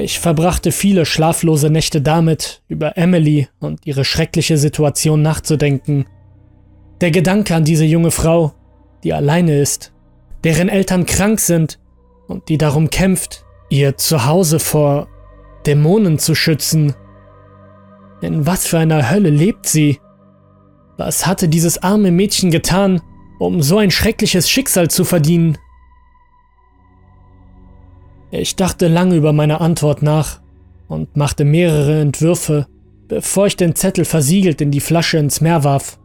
[0.00, 6.06] Ich verbrachte viele schlaflose Nächte damit, über Emily und ihre schreckliche Situation nachzudenken.
[7.00, 8.52] Der Gedanke an diese junge Frau,
[9.02, 9.92] die alleine ist,
[10.44, 11.80] deren Eltern krank sind
[12.28, 15.08] und die darum kämpft, ihr Zuhause vor
[15.66, 16.94] Dämonen zu schützen.
[18.20, 19.98] In was für einer Hölle lebt sie?
[20.96, 23.00] Was hatte dieses arme Mädchen getan,
[23.40, 25.58] um so ein schreckliches Schicksal zu verdienen?
[28.30, 30.40] Ich dachte lange über meine Antwort nach
[30.86, 32.66] und machte mehrere Entwürfe,
[33.08, 35.98] bevor ich den Zettel versiegelt in die Flasche ins Meer warf.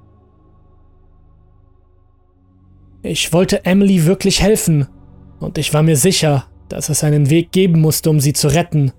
[3.01, 4.87] Ich wollte Emily wirklich helfen
[5.39, 8.93] und ich war mir sicher, dass es einen Weg geben musste, um sie zu retten.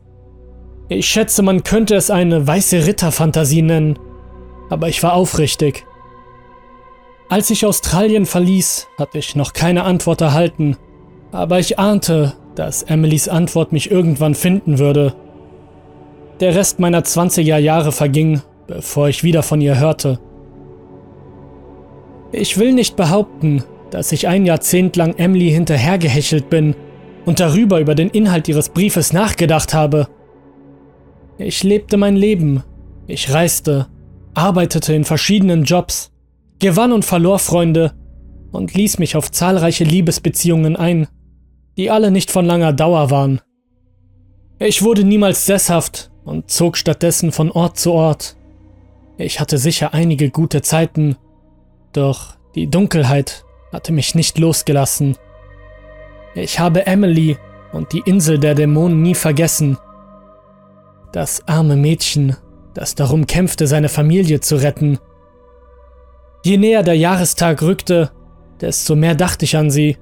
[0.88, 3.98] Ich schätze, man könnte es eine weiße Ritterfantasie nennen,
[4.68, 5.86] aber ich war aufrichtig.
[7.30, 10.76] Als ich Australien verließ, hatte ich noch keine Antwort erhalten,
[11.32, 15.14] aber ich ahnte, dass Emilys Antwort mich irgendwann finden würde.
[16.40, 20.18] Der Rest meiner 20er Jahre verging, bevor ich wieder von ihr hörte.
[22.32, 26.74] Ich will nicht behaupten, dass ich ein Jahrzehnt lang Emily hinterhergehechelt bin
[27.24, 30.08] und darüber über den Inhalt ihres Briefes nachgedacht habe.
[31.38, 32.64] Ich lebte mein Leben,
[33.06, 33.86] ich reiste,
[34.34, 36.10] arbeitete in verschiedenen Jobs,
[36.58, 37.92] gewann und verlor Freunde
[38.50, 41.08] und ließ mich auf zahlreiche Liebesbeziehungen ein,
[41.76, 43.40] die alle nicht von langer Dauer waren.
[44.58, 48.36] Ich wurde niemals sesshaft und zog stattdessen von Ort zu Ort.
[49.18, 51.16] Ich hatte sicher einige gute Zeiten,
[51.92, 55.16] doch die Dunkelheit hatte mich nicht losgelassen.
[56.34, 57.36] Ich habe Emily
[57.72, 59.78] und die Insel der Dämonen nie vergessen.
[61.12, 62.36] Das arme Mädchen,
[62.74, 64.98] das darum kämpfte, seine Familie zu retten.
[66.44, 68.10] Je näher der Jahrestag rückte,
[68.60, 69.96] desto mehr dachte ich an sie,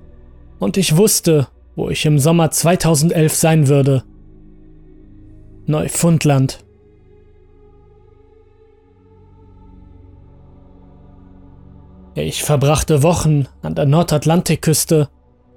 [0.58, 4.04] und ich wusste, wo ich im Sommer 2011 sein würde.
[5.66, 6.64] Neufundland.
[12.14, 15.08] Ich verbrachte Wochen an der Nordatlantikküste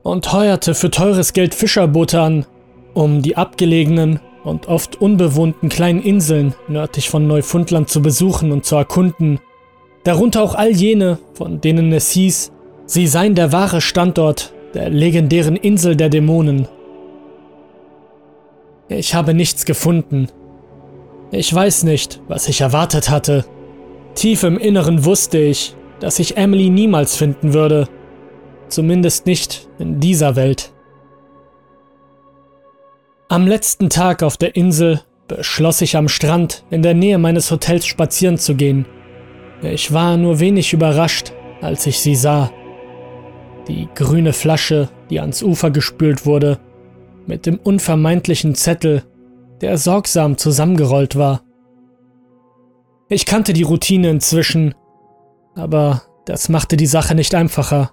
[0.03, 2.45] und heuerte für teures Geld Fischerboote an,
[2.93, 8.75] um die abgelegenen und oft unbewohnten kleinen Inseln nördlich von Neufundland zu besuchen und zu
[8.77, 9.39] erkunden.
[10.03, 12.51] Darunter auch all jene, von denen es hieß,
[12.85, 16.67] sie seien der wahre Standort der legendären Insel der Dämonen.
[18.89, 20.27] Ich habe nichts gefunden.
[21.31, 23.45] Ich weiß nicht, was ich erwartet hatte.
[24.13, 27.87] Tief im Inneren wusste ich, dass ich Emily niemals finden würde.
[28.67, 30.71] Zumindest nicht in dieser Welt.
[33.29, 37.85] Am letzten Tag auf der Insel beschloss ich am Strand in der Nähe meines Hotels
[37.85, 38.85] spazieren zu gehen.
[39.61, 42.51] Ich war nur wenig überrascht, als ich sie sah.
[43.67, 46.59] Die grüne Flasche, die ans Ufer gespült wurde,
[47.25, 49.03] mit dem unvermeintlichen Zettel,
[49.61, 51.41] der sorgsam zusammengerollt war.
[53.09, 54.75] Ich kannte die Routine inzwischen
[55.55, 57.91] aber das machte die Sache nicht einfacher.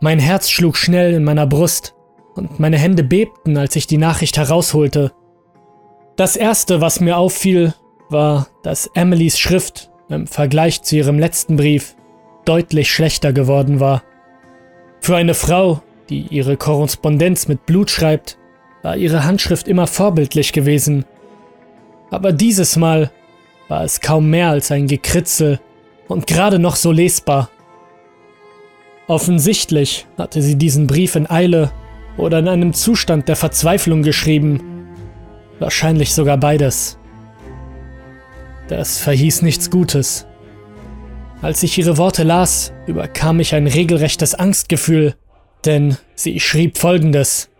[0.00, 1.94] Mein Herz schlug schnell in meiner Brust
[2.34, 5.12] und meine Hände bebten, als ich die Nachricht herausholte.
[6.16, 7.74] Das Erste, was mir auffiel,
[8.08, 11.96] war, dass Emilys Schrift im Vergleich zu ihrem letzten Brief
[12.44, 14.02] deutlich schlechter geworden war.
[15.00, 18.38] Für eine Frau, die ihre Korrespondenz mit Blut schreibt,
[18.82, 21.04] war ihre Handschrift immer vorbildlich gewesen.
[22.10, 23.10] Aber dieses Mal
[23.68, 25.60] war es kaum mehr als ein Gekritzel
[26.08, 27.50] und gerade noch so lesbar.
[29.08, 31.72] Offensichtlich hatte sie diesen Brief in Eile
[32.16, 34.62] oder in einem Zustand der Verzweiflung geschrieben.
[35.58, 36.98] Wahrscheinlich sogar beides.
[38.68, 40.26] Das verhieß nichts Gutes.
[41.42, 45.14] Als ich ihre Worte las, überkam mich ein regelrechtes Angstgefühl,
[45.64, 47.50] denn sie schrieb folgendes.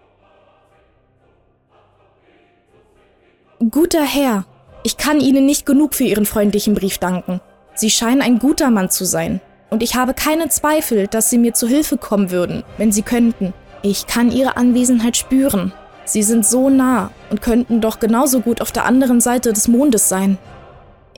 [3.71, 4.45] Guter Herr,
[4.83, 7.41] ich kann Ihnen nicht genug für Ihren freundlichen Brief danken.
[7.75, 9.41] Sie scheinen ein guter Mann zu sein.
[9.71, 13.53] Und ich habe keine Zweifel, dass Sie mir zu Hilfe kommen würden, wenn Sie könnten.
[13.83, 15.73] Ich kann Ihre Anwesenheit spüren.
[16.05, 20.09] Sie sind so nah und könnten doch genauso gut auf der anderen Seite des Mondes
[20.09, 20.39] sein.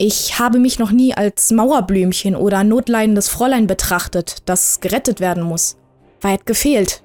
[0.01, 5.77] Ich habe mich noch nie als Mauerblümchen oder notleidendes Fräulein betrachtet, das gerettet werden muss.
[6.21, 7.03] Weit gefehlt.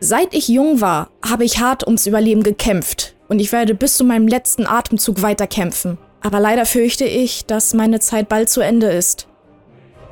[0.00, 4.02] Seit ich jung war, habe ich hart ums Überleben gekämpft und ich werde bis zu
[4.02, 5.98] meinem letzten Atemzug weiterkämpfen.
[6.20, 9.28] Aber leider fürchte ich, dass meine Zeit bald zu Ende ist.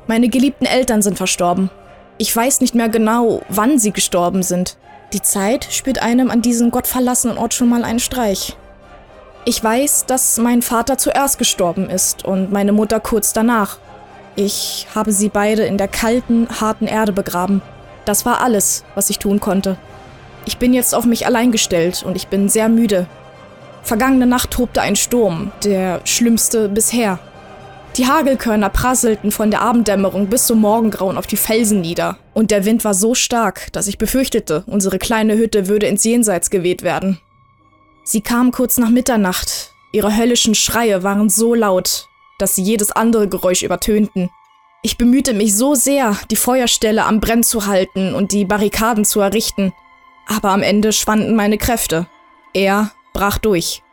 [0.07, 1.69] Meine geliebten Eltern sind verstorben.
[2.17, 4.77] Ich weiß nicht mehr genau, wann sie gestorben sind.
[5.11, 8.55] Die Zeit spürt einem an diesem gottverlassenen Ort schon mal einen Streich.
[9.43, 13.79] Ich weiß, dass mein Vater zuerst gestorben ist und meine Mutter kurz danach.
[14.35, 17.63] Ich habe sie beide in der kalten, harten Erde begraben.
[18.05, 19.77] Das war alles, was ich tun konnte.
[20.45, 23.07] Ich bin jetzt auf mich allein gestellt und ich bin sehr müde.
[23.81, 27.17] Vergangene Nacht tobte ein Sturm, der schlimmste bisher.
[27.97, 32.63] Die Hagelkörner prasselten von der Abenddämmerung bis zum Morgengrauen auf die Felsen nieder, und der
[32.63, 37.19] Wind war so stark, dass ich befürchtete, unsere kleine Hütte würde ins Jenseits geweht werden.
[38.03, 39.73] Sie kam kurz nach Mitternacht.
[39.91, 42.07] Ihre höllischen Schreie waren so laut,
[42.39, 44.29] dass sie jedes andere Geräusch übertönten.
[44.81, 49.19] Ich bemühte mich so sehr, die Feuerstelle am Brenn zu halten und die Barrikaden zu
[49.19, 49.73] errichten,
[50.25, 52.07] aber am Ende schwanden meine Kräfte.
[52.53, 53.83] Er brach durch.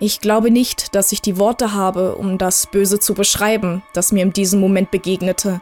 [0.00, 4.22] Ich glaube nicht, dass ich die Worte habe, um das Böse zu beschreiben, das mir
[4.22, 5.60] in diesem Moment begegnete.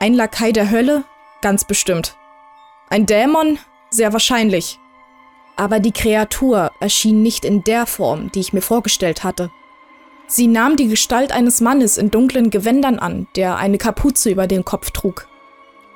[0.00, 1.04] Ein Lakai der Hölle?
[1.42, 2.16] Ganz bestimmt.
[2.88, 3.58] Ein Dämon?
[3.90, 4.80] Sehr wahrscheinlich.
[5.56, 9.50] Aber die Kreatur erschien nicht in der Form, die ich mir vorgestellt hatte.
[10.26, 14.64] Sie nahm die Gestalt eines Mannes in dunklen Gewändern an, der eine Kapuze über den
[14.64, 15.28] Kopf trug.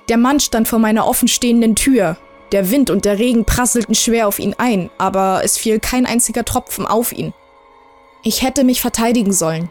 [0.09, 2.17] Der Mann stand vor meiner offenstehenden Tür.
[2.53, 6.45] Der Wind und der Regen prasselten schwer auf ihn ein, aber es fiel kein einziger
[6.45, 7.35] Tropfen auf ihn.
[8.23, 9.71] Ich hätte mich verteidigen sollen.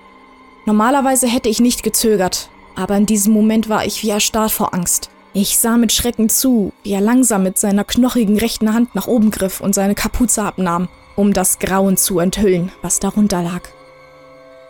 [0.65, 5.09] Normalerweise hätte ich nicht gezögert, aber in diesem Moment war ich wie erstarrt vor Angst.
[5.39, 9.29] Ich sah mit Schrecken zu, wie er langsam mit seiner knochigen rechten Hand nach oben
[9.29, 13.61] griff und seine Kapuze abnahm, um das Grauen zu enthüllen, was darunter lag.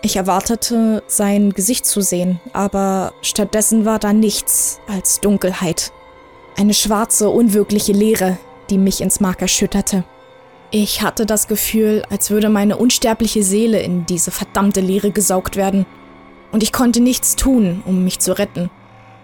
[0.02, 5.94] Ich erwartete, sein Gesicht zu sehen, aber stattdessen war da nichts als Dunkelheit.
[6.58, 8.38] Eine schwarze, unwirkliche Leere,
[8.70, 10.04] die mich ins Mark erschütterte.
[10.72, 15.86] Ich hatte das Gefühl, als würde meine unsterbliche Seele in diese verdammte Leere gesaugt werden.
[16.52, 18.70] Und ich konnte nichts tun, um mich zu retten.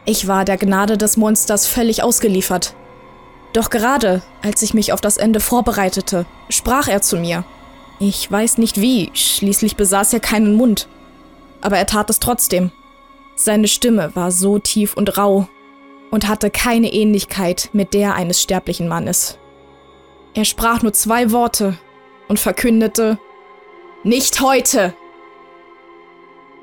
[0.05, 2.75] Ich war der Gnade des Monsters völlig ausgeliefert.
[3.53, 7.45] Doch gerade, als ich mich auf das Ende vorbereitete, sprach er zu mir.
[7.99, 10.89] Ich weiß nicht wie, schließlich besaß er keinen Mund.
[11.61, 12.71] Aber er tat es trotzdem.
[13.35, 15.47] Seine Stimme war so tief und rau
[16.11, 19.37] und hatte keine Ähnlichkeit mit der eines sterblichen Mannes.
[20.33, 21.77] Er sprach nur zwei Worte
[22.27, 23.19] und verkündete
[24.03, 24.93] Nicht heute.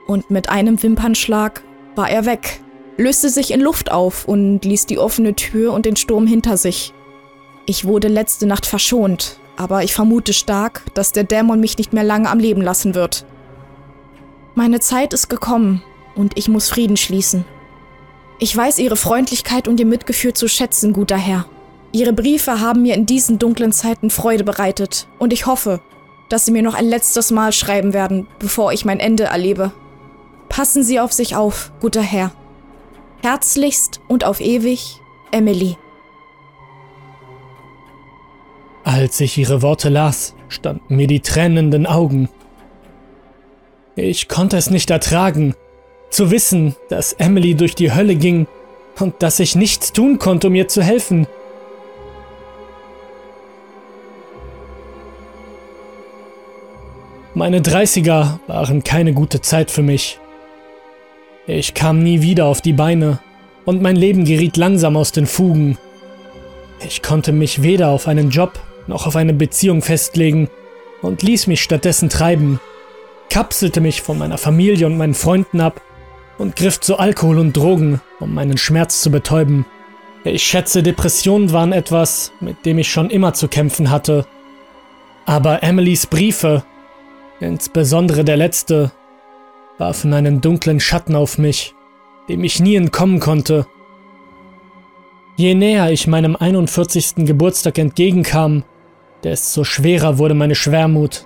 [0.07, 1.63] Und mit einem Wimpernschlag
[1.95, 2.61] war er weg
[2.97, 6.93] löste sich in Luft auf und ließ die offene Tür und den Sturm hinter sich.
[7.67, 12.05] Ich wurde letzte Nacht verschont, aber ich vermute stark, dass der Dämon mich nicht mehr
[12.05, 13.25] lange am Leben lassen wird.
[14.55, 15.83] Meine Zeit ist gekommen
[16.15, 17.45] und ich muss Frieden schließen.
[18.39, 21.47] Ich weiß Ihre Freundlichkeit und Ihr Mitgefühl zu schätzen, guter Herr.
[21.93, 25.81] Ihre Briefe haben mir in diesen dunklen Zeiten Freude bereitet und ich hoffe,
[26.29, 29.73] dass Sie mir noch ein letztes Mal schreiben werden, bevor ich mein Ende erlebe.
[30.49, 32.33] Passen Sie auf sich auf, guter Herr.
[33.23, 35.77] Herzlichst und auf ewig, Emily.
[38.83, 42.31] Als ich ihre Worte las, standen mir die tränenden Augen.
[43.95, 45.55] Ich konnte es nicht ertragen,
[46.09, 48.47] zu wissen, dass Emily durch die Hölle ging
[48.99, 51.27] und dass ich nichts tun konnte, um ihr zu helfen.
[57.35, 60.19] Meine Dreißiger waren keine gute Zeit für mich.
[61.47, 63.19] Ich kam nie wieder auf die Beine
[63.65, 65.79] und mein Leben geriet langsam aus den Fugen.
[66.87, 70.49] Ich konnte mich weder auf einen Job noch auf eine Beziehung festlegen
[71.03, 72.61] und ließ mich stattdessen treiben,
[73.31, 75.81] kapselte mich von meiner Familie und meinen Freunden ab
[76.39, 79.65] und griff zu Alkohol und Drogen, um meinen Schmerz zu betäuben.
[80.25, 84.27] Ich schätze, Depressionen waren etwas, mit dem ich schon immer zu kämpfen hatte.
[85.25, 86.65] Aber Emilys Briefe,
[87.41, 88.91] insbesondere der letzte,
[89.81, 91.75] warfen einen dunklen Schatten auf mich,
[92.29, 93.67] dem ich nie entkommen konnte.
[95.37, 97.25] Je näher ich meinem 41.
[97.25, 98.63] Geburtstag entgegenkam,
[99.25, 101.25] desto schwerer wurde meine Schwermut.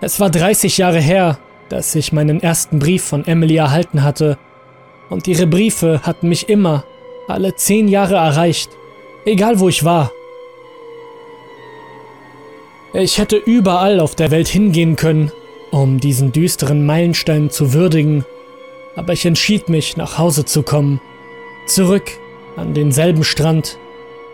[0.00, 4.38] Es war 30 Jahre her, dass ich meinen ersten Brief von Emily erhalten hatte,
[5.10, 6.84] und ihre Briefe hatten mich immer,
[7.28, 8.70] alle zehn Jahre erreicht,
[9.26, 10.10] egal wo ich war.
[12.94, 15.30] Ich hätte überall auf der Welt hingehen können,
[15.70, 18.24] um diesen düsteren Meilenstein zu würdigen,
[18.94, 21.00] aber ich entschied mich, nach Hause zu kommen,
[21.66, 22.10] zurück
[22.56, 23.78] an denselben Strand,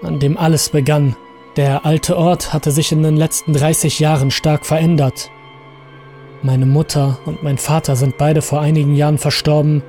[0.03, 1.17] an dem alles begann.
[1.57, 5.31] Der alte Ort hatte sich in den letzten 30 Jahren stark verändert.
[6.43, 9.83] Meine Mutter und mein Vater sind beide vor einigen Jahren verstorben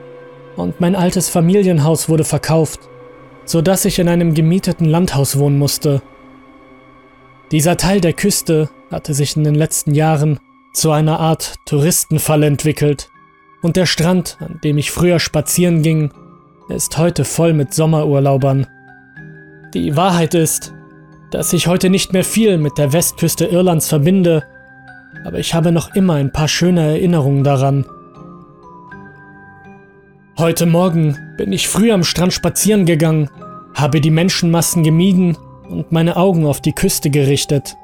[0.55, 2.81] und mein altes Familienhaus wurde verkauft,
[3.45, 6.01] so dass ich in einem gemieteten Landhaus wohnen musste.
[7.51, 10.39] Dieser Teil der Küste hatte sich in den letzten Jahren
[10.73, 13.09] zu einer Art Touristenfalle entwickelt
[13.61, 16.11] und der Strand, an dem ich früher spazieren ging,
[16.69, 18.67] ist heute voll mit Sommerurlaubern.
[19.73, 20.73] Die Wahrheit ist,
[21.31, 24.43] dass ich heute nicht mehr viel mit der Westküste Irlands verbinde,
[25.25, 27.85] aber ich habe noch immer ein paar schöne Erinnerungen daran.
[30.37, 33.29] Heute Morgen bin ich früh am Strand spazieren gegangen,
[33.75, 35.37] habe die Menschenmassen gemieden
[35.69, 37.75] und meine Augen auf die Küste gerichtet.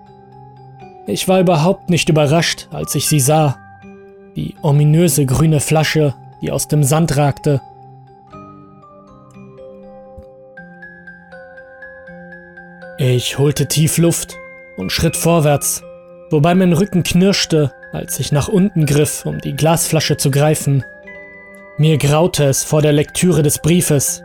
[1.12, 3.57] Ich war überhaupt nicht überrascht, als ich sie sah.
[4.36, 7.62] Die ominöse grüne Flasche, die aus dem Sand ragte.
[12.99, 14.36] Ich holte tief Luft
[14.78, 15.82] und schritt vorwärts,
[16.30, 20.84] wobei mein Rücken knirschte, als ich nach unten griff, um die Glasflasche zu greifen.
[21.80, 24.22] Mir graute es vor der Lektüre des Briefes.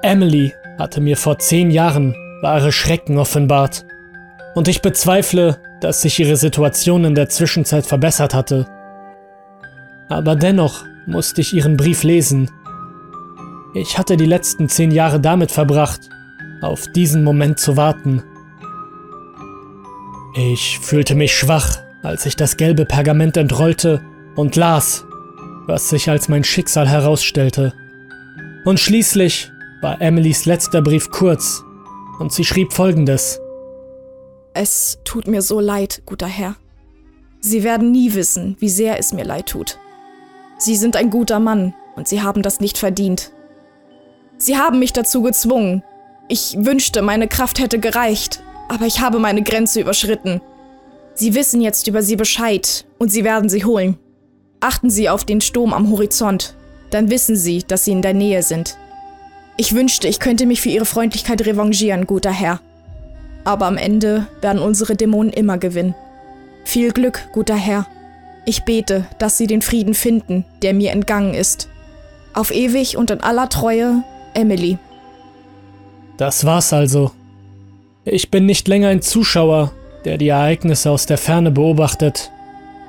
[0.00, 3.84] Emily hatte mir vor zehn Jahren wahre Schrecken offenbart.
[4.54, 8.66] Und ich bezweifle, dass sich ihre Situation in der Zwischenzeit verbessert hatte.
[10.08, 12.50] Aber dennoch musste ich ihren Brief lesen.
[13.74, 16.08] Ich hatte die letzten zehn Jahre damit verbracht,
[16.62, 18.22] auf diesen Moment zu warten.
[20.34, 24.02] Ich fühlte mich schwach, als ich das gelbe Pergament entrollte
[24.34, 25.06] und las,
[25.66, 27.72] was sich als mein Schicksal herausstellte.
[28.64, 29.50] Und schließlich
[29.80, 31.64] war Emilys letzter Brief kurz
[32.18, 33.40] und sie schrieb folgendes.
[34.58, 36.56] Es tut mir so leid, guter Herr.
[37.40, 39.78] Sie werden nie wissen, wie sehr es mir leid tut.
[40.56, 43.32] Sie sind ein guter Mann und Sie haben das nicht verdient.
[44.38, 45.82] Sie haben mich dazu gezwungen.
[46.28, 50.40] Ich wünschte, meine Kraft hätte gereicht, aber ich habe meine Grenze überschritten.
[51.12, 53.98] Sie wissen jetzt über sie Bescheid und Sie werden sie holen.
[54.60, 56.54] Achten Sie auf den Sturm am Horizont,
[56.88, 58.78] dann wissen Sie, dass Sie in der Nähe sind.
[59.58, 62.62] Ich wünschte, ich könnte mich für Ihre Freundlichkeit revanchieren, guter Herr.
[63.46, 65.94] Aber am Ende werden unsere Dämonen immer gewinnen.
[66.64, 67.86] Viel Glück, guter Herr.
[68.44, 71.68] Ich bete, dass Sie den Frieden finden, der mir entgangen ist.
[72.34, 74.02] Auf ewig und in aller Treue,
[74.34, 74.78] Emily.
[76.16, 77.12] Das war's also.
[78.04, 79.70] Ich bin nicht länger ein Zuschauer,
[80.04, 82.32] der die Ereignisse aus der Ferne beobachtet.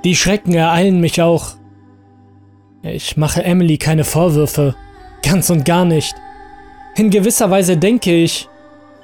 [0.03, 1.55] Die Schrecken ereilen mich auch.
[2.81, 4.73] Ich mache Emily keine Vorwürfe,
[5.21, 6.15] ganz und gar nicht.
[6.95, 8.49] In gewisser Weise denke ich,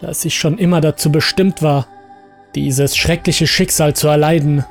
[0.04, 1.88] dass ich schon immer dazu bestimmt war,
[2.56, 4.66] dieses schreckliche Schicksal zu erleiden.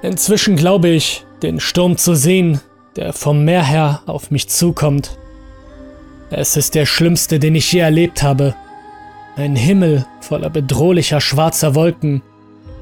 [0.00, 2.60] Inzwischen glaube ich, den Sturm zu sehen,
[2.94, 5.18] der vom Meer her auf mich zukommt.
[6.30, 8.54] Es ist der schlimmste, den ich je erlebt habe.
[9.36, 12.22] Ein Himmel voller bedrohlicher schwarzer Wolken,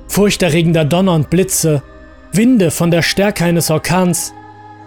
[0.08, 1.82] furchterregender Donner und Blitze,
[2.32, 4.34] Winde von der Stärke eines Orkans,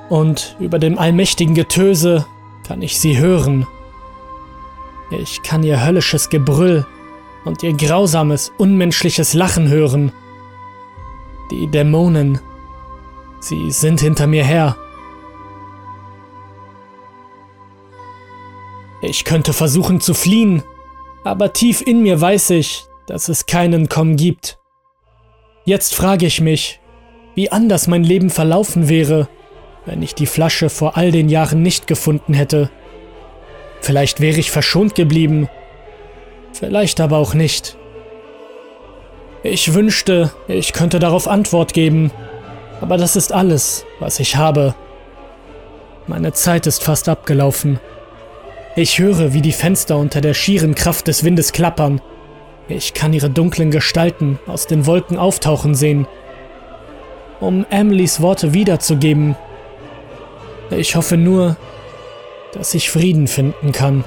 [0.10, 2.28] und über dem allmächtigen Getöse
[2.68, 3.66] kann ich sie hören.
[5.20, 6.86] Ich kann ihr höllisches Gebrüll
[7.46, 10.12] und ihr grausames, unmenschliches Lachen hören.
[11.52, 12.40] Die Dämonen,
[13.40, 14.76] sie sind hinter mir her.
[19.02, 20.64] Ich könnte versuchen zu fliehen,
[21.24, 24.58] aber tief in mir weiß ich, dass es keinen Komm gibt.
[25.64, 26.80] Jetzt frage ich mich,
[27.36, 29.28] wie anders mein Leben verlaufen wäre,
[29.86, 32.72] wenn ich die Flasche vor all den Jahren nicht gefunden hätte.
[33.86, 35.48] Vielleicht wäre ich verschont geblieben,
[36.54, 37.78] vielleicht aber auch nicht.
[39.44, 42.10] Ich wünschte, ich könnte darauf Antwort geben,
[42.82, 44.74] aber das ist alles, was ich habe.
[46.08, 47.80] Meine Zeit ist fast abgelaufen.
[48.76, 52.02] Ich höre, wie die Fenster unter der schieren Kraft des Windes klappern.
[52.68, 56.08] Ich kann ihre dunklen Gestalten aus den Wolken auftauchen sehen.
[57.40, 59.36] Um Emilys Worte wiederzugeben.
[60.72, 61.56] Ich hoffe nur,
[62.56, 64.04] dass ich Frieden finden kann.